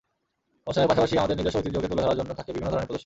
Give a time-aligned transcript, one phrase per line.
[0.65, 2.99] অনুষ্ঠানের পাশাপাশি আমাদের নিজস্ব ঐতিহ্যকে তুলে ধরার জন্য থাকে বিভিন্ন ধরনের প্রদর্শনী।